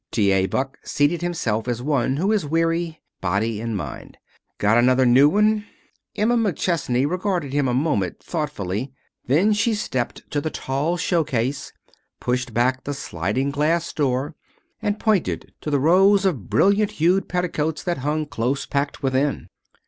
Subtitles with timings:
[0.11, 0.31] T.
[0.31, 0.47] A.
[0.47, 4.17] Buck seated himself as one who is weary, body and mind.
[4.57, 5.65] "Got another new one?"
[6.15, 8.91] Emma McChesney regarded him a moment thoughtfully.
[9.27, 11.71] Then she stepped to the tall show case,
[12.19, 14.33] pushed back the sliding glass door,
[14.81, 19.49] and pointed to the rows of brilliant hued petticoats that hung close packed within.